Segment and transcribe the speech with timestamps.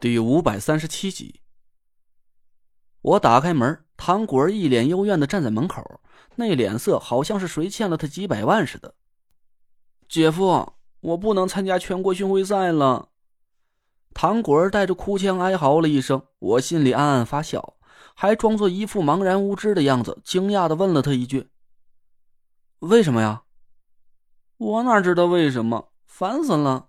[0.00, 1.42] 第五百三十七集，
[3.02, 6.00] 我打开门，唐果儿一脸幽怨的站在门口，
[6.36, 8.94] 那脸色好像是谁欠了他几百万似的。
[10.08, 13.10] 姐夫，我不能参加全国巡回赛了。
[14.14, 17.76] 唐果儿带着哭腔哀嚎了一声，我心里暗暗发笑，
[18.14, 21.50] 还装作一副茫然无知的样子，惊讶的问了他一句
[22.80, 23.42] ：“为什么呀？”
[24.56, 26.88] 我哪知道为什么，烦死了。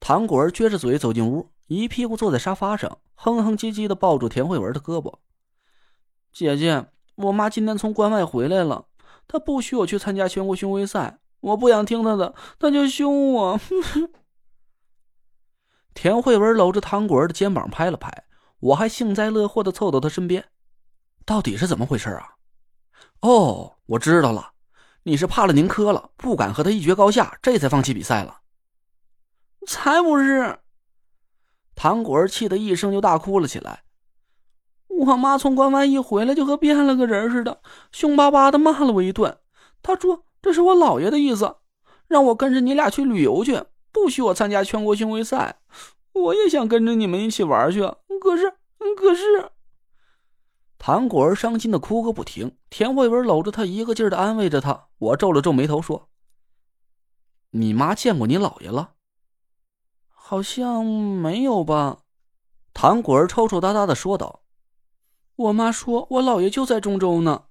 [0.00, 1.52] 唐果儿撅着嘴走进屋。
[1.70, 5.18] 一屁股坐在沙发上，哼哼唧唧的抱住田慧文的胳膊。
[6.32, 8.86] 姐姐，我妈今天从关外回来了，
[9.28, 13.60] 她不许我去参加全国巡回赛，我不想听她的，她就凶我。
[15.94, 18.24] 田慧文搂着唐果儿的肩膀拍了拍，
[18.58, 20.46] 我还幸灾乐祸的凑到她身边。
[21.24, 22.34] 到底是怎么回事啊？
[23.20, 24.54] 哦，我知道了，
[25.04, 28.40] 你是怕了宁珂了，不敢和他一决高下，这才放弃比赛了。
[29.68, 30.58] 才不是。
[31.82, 33.84] 唐果儿气得一声就大哭了起来。
[34.88, 39.38] 我妈从关外一回来就和变了个人似的，凶巴巴的骂了我一顿。
[39.82, 41.56] 她说这是我姥爷的意思，
[42.06, 45.60] 让我跟着你俩去旅游去，不许我参加全国巡回赛。
[46.12, 47.80] 我也想跟着你们一起玩去，
[48.20, 48.52] 可是，
[48.98, 49.50] 可是……
[50.76, 52.58] 唐果儿伤心的哭个不停。
[52.68, 54.88] 田慧文搂着她，一个劲儿的安慰着她。
[54.98, 56.10] 我皱了皱眉头说
[57.52, 58.90] ：“你妈见过你姥爷了？”
[60.30, 62.02] 好像没有吧，
[62.72, 64.42] 唐果儿抽抽搭搭的说道
[65.34, 67.46] ：“我妈说我姥爷就在中州呢，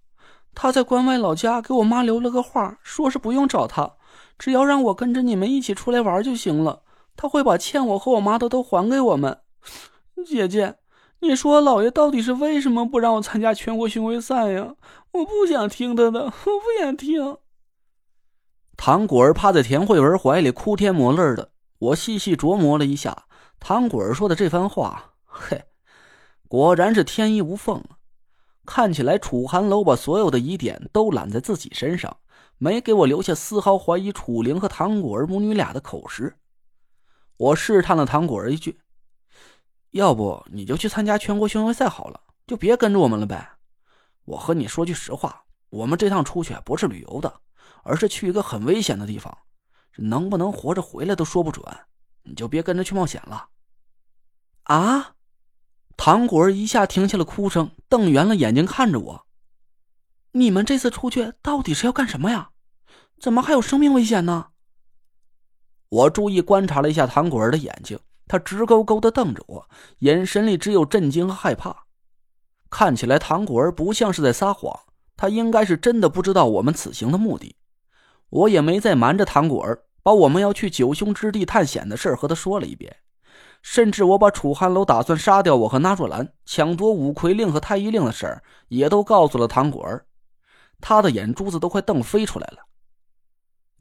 [0.56, 3.98] 他在关外老家给我妈留了个话，说是不用找他，
[4.38, 6.84] 只要让我跟着你们一起出来玩就行了，
[7.18, 9.42] 他会把欠我和我妈的都还给我们。
[10.26, 10.78] 姐姐，
[11.20, 14.76] 你说姥爷到底是为什么不让我参加全国巡回赛呀？
[15.12, 17.36] 我不想听他的，我不想听。”
[18.78, 21.52] 唐果儿趴在田慧文怀里哭天抹泪的。
[21.80, 23.26] 我细细琢磨了一下，
[23.60, 25.66] 唐果儿说的这番话，嘿，
[26.48, 27.98] 果然是天衣无缝啊！
[28.66, 32.18] 看起来楚寒楼把所有的疑点都揽在自己身上，
[32.58, 36.38] 没给我留下丝毫怀疑楚灵和唐果儿母女俩的口实。
[37.38, 38.82] 我试探了唐果儿一句
[39.92, 43.54] ：“要不你就去参加全国巡回赛好了，就别跟着我们了呗。
[44.26, 47.42] 我和你说句实话，我们这趟出去不是旅游的，
[47.84, 49.36] 而是去一个很危险的地方。”
[50.02, 51.66] 能不能活着回来都说不准，
[52.24, 53.50] 你就别跟着去冒险了。
[54.64, 55.16] 啊！
[55.98, 59.26] 唐果儿一下停下了哭声，瞪圆了眼睛看着我。
[60.32, 62.52] 你们这次出去到底是要干什么呀？
[63.20, 64.52] 怎么还有生命危险呢？
[65.90, 71.86] 我注意观察了一下唐果儿的眼睛，他直勾勾的瞪着我，眼神里只有震惊和害怕。
[72.70, 74.80] 看起来唐果儿不像是在撒谎，
[75.18, 77.58] 他应该是真的不知道我们此行的目的。
[78.30, 79.84] 我也没再瞒着唐果儿。
[80.02, 82.96] 把我们要去九凶之地探险的事和他说了一遍，
[83.62, 90.06] 甚至我把楚寒楼打算杀掉我和纳若兰、抢夺五魁令和太医令的事儿也都告诉了唐果儿，
[90.80, 92.66] 他的眼珠子都快瞪飞出来了。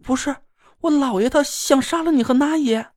[0.02, 0.34] 不是
[0.80, 2.88] 我老爷，他想杀了你和那爷。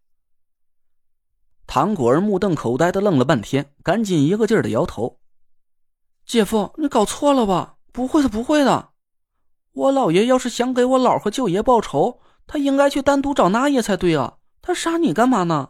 [1.68, 5.20] 唐果儿目瞪口呆的愣了半天，赶紧一个劲儿的摇头
[6.26, 7.78] ：“姐夫，你搞错了吧？
[7.94, 8.90] 不会的，不会的。
[9.74, 12.20] 我老爷要是想给我老和舅爷报仇。”
[12.52, 14.38] 他应该去单独找那爷才对啊！
[14.62, 15.70] 他杀你干嘛呢？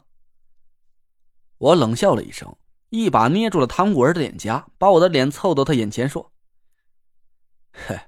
[1.60, 2.58] 我冷笑了一声，
[2.90, 6.32] 一把捏住了唐果儿的脸颊，把我的脸凑到他眼前说
[7.72, 8.00] ：“嘿，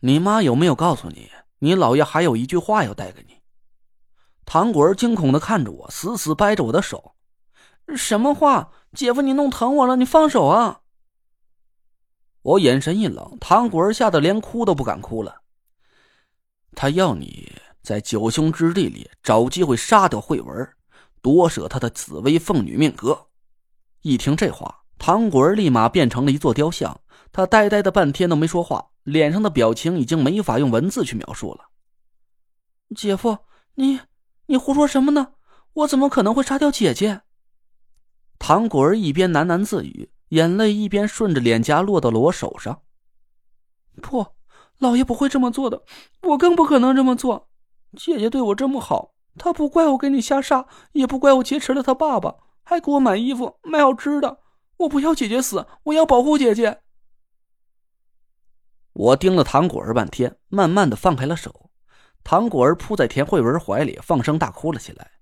[0.00, 1.30] 你妈有没有告诉你，
[1.60, 3.36] 你姥爷还有一句话要带给你？”
[4.44, 7.14] 唐果儿惊恐的看着我，死死掰着我的手
[7.96, 8.72] ：“什么话？
[8.94, 10.80] 姐夫，你弄疼我了，你放手啊！”
[12.42, 15.42] 我眼神一冷，唐果儿吓得连哭都不敢哭了。
[16.74, 17.52] 他要你。
[17.82, 20.68] 在九凶之地里找机会杀掉慧文，
[21.20, 23.26] 夺舍他的紫薇凤女命格。
[24.02, 27.00] 一听这话，唐果儿立马变成了一座雕像，
[27.32, 31.70] 他呆呆的半天都没说话，脸上的表情已经没法用文字去描述了。
[32.94, 33.38] 姐夫，
[33.74, 34.00] 你
[34.46, 35.34] 你胡说什么呢？
[35.72, 37.22] 我怎么可能会杀掉姐姐？
[38.38, 42.82] 唐果儿一边喃喃自语，眼泪一边顺着脸颊落到了我手上。
[44.00, 44.26] 不，
[44.78, 45.84] 老爷不会这么做的，
[46.22, 47.48] 我更不可能这么做。
[47.96, 54.40] 姐姐对我这么好，她不怪我给你下杀，也不怪我劫持了她爸爸，还给我买衣服、买好吃的。
[54.78, 56.80] 我不要姐姐死，我要保护姐姐。
[58.94, 61.70] 我盯了唐果儿半天，慢慢的放开了手。
[62.24, 65.12] 唐果儿扑在田慧文怀里，放声大哭了起来。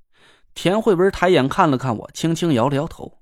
[0.55, 3.21] 田慧文抬眼看了看我，轻轻摇了摇头。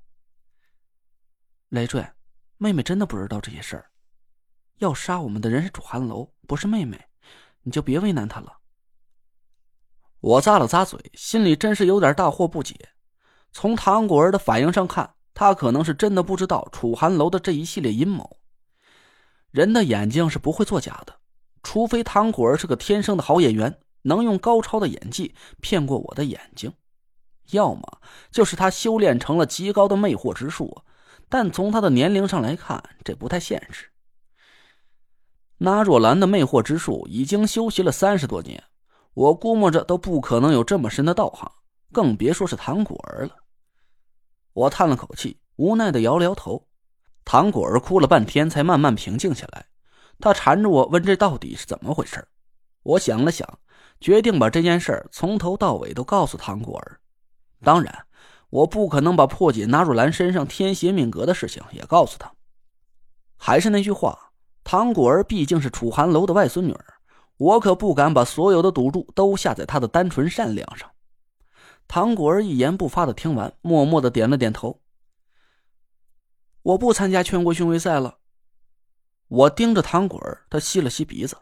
[1.69, 2.05] 累赘，
[2.57, 3.91] 妹妹真的不知道这些事儿。
[4.77, 6.99] 要杀我们的人是楚寒楼，不是妹妹，
[7.63, 8.58] 你就别为难她了。
[10.21, 12.75] 我咂了咂嘴，心里真是有点大惑不解。
[13.51, 18.37] 从唐果儿的反应上看，他可能是真的不知道楚寒楼的这一系列阴谋。
[19.51, 21.15] 人的眼睛是不会作假的，
[21.63, 26.69] 除非唐果儿是个天生的好演员，能用高超的演技骗过我的眼睛；
[27.51, 30.83] 要么就是他修炼成了极高的魅惑之术，
[31.29, 33.87] 但从他的年龄上来看，这不太现实。
[35.57, 38.63] 那若兰的魅惑之术已经修习了三十多年，
[39.13, 41.51] 我估摸着都不可能有这么深的道行，
[41.91, 43.35] 更别说是唐果儿了。
[44.53, 46.67] 我叹了口气，无奈的摇了摇头。
[47.25, 49.65] 唐果儿哭了半天，才慢慢平静下来。
[50.19, 52.27] 他缠着我问：“这到底是怎么回事？”
[52.83, 53.59] 我想了想，
[53.99, 56.99] 决定把这件事从头到尾都告诉唐果儿。
[57.61, 58.05] 当然，
[58.49, 62.31] 我不可能把破解纳若兰身上天邪命格的事情也告诉他。
[63.37, 64.31] 还是那句话，
[64.63, 66.85] 唐果儿毕竟是楚寒楼的外孙女儿，
[67.39, 70.91] 我可不敢把所有的赌注都下在他的单纯善良上。
[71.87, 74.81] 唐果儿一言不发的听完，默默的点了点头。
[76.61, 78.17] 我不参加全国巡回赛了。
[79.29, 81.37] 我盯着唐果儿，他吸了吸鼻子。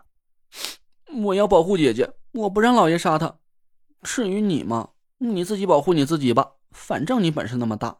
[1.23, 3.39] 我要保护姐姐，我不让老爷杀她。
[4.03, 7.97] 至于你嘛，你自己保护你自己吧，反正你本事那么大。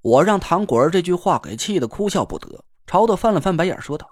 [0.00, 4.10] 我让唐果儿这句话给气得哭笑不得，朝他翻了翻白眼，说道：“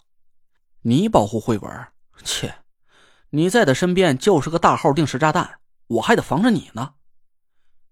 [0.83, 1.87] 你保护慧文？
[2.25, 2.57] 切，
[3.31, 6.95] 你在他身边就是个大号定时炸弹，我还得防着你呢。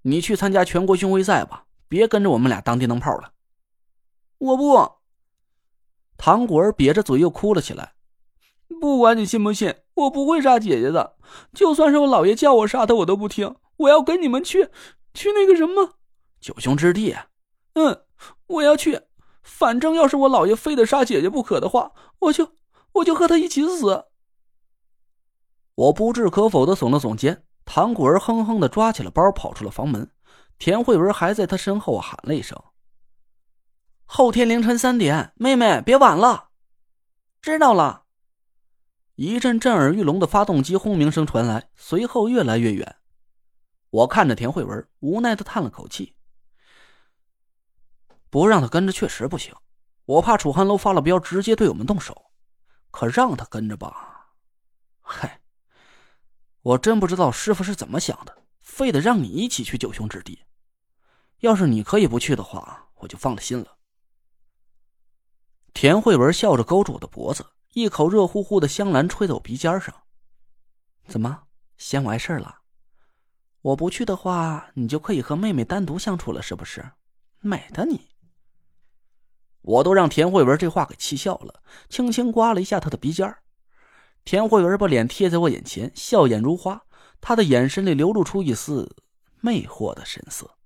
[0.02, 3.32] 你去参加全国巡回赛吧，别跟着我们俩当电灯泡了。”
[4.38, 4.98] 我不。
[6.16, 7.94] 唐果儿瘪着嘴又哭了起来。
[8.80, 11.16] 不管你信不信，我不会杀姐姐的。
[11.54, 13.56] 就算是我姥爷叫我杀他，我都不听。
[13.78, 14.68] 我要跟你们去，
[15.14, 15.94] 去那个什么
[16.40, 17.16] 九兄之地。
[17.74, 18.02] 嗯，
[18.46, 19.02] 我要去。
[19.42, 22.56] 反正要是我姥爷非得杀姐姐不可的话，我就
[22.92, 24.04] 我就和他一起死。
[25.78, 27.44] 我不置可否的耸了耸肩。
[27.64, 30.10] 唐果儿哼哼的抓起了包，跑出了房门。
[30.58, 32.60] 田慧文还在他身后喊了一声。
[34.04, 36.48] 后天凌晨三点，妹妹别晚了。
[37.40, 38.06] 知道了。
[39.14, 42.96] 一阵震耳欲聋的发动机轰鸣声传来，随后越来越远。
[43.90, 46.16] 我看着田慧文，无奈的叹了口气。
[48.30, 49.54] 不让他跟着确实不行，
[50.06, 52.32] 我怕楚汉楼发了飙，直接对我们动手。
[52.90, 54.32] 可让他跟着吧，
[55.00, 55.40] 嗨，
[56.68, 60.44] 我真不知道师傅是怎么想的，非得让你一起去九兄之地。
[61.38, 63.78] 要是你可以不去的话，我就放了心了。
[65.72, 69.94] 田慧文笑着勾住我的脖子，一口热乎乎的香兰吹在我鼻尖上。
[71.06, 71.44] 怎么
[71.78, 72.58] 嫌我碍事了？
[73.62, 76.84] 我不去的话，你就可以和妹妹单独相处了，是不是？
[77.40, 78.10] 美的你！
[79.62, 83.34] 我都让田慧文这话给气笑了，轻轻刮了一下她的鼻尖
[84.30, 86.82] 田慧文把脸贴在我眼前，笑眼如花，
[87.18, 88.94] 她的眼神里流露出一丝
[89.40, 90.57] 魅惑的神色。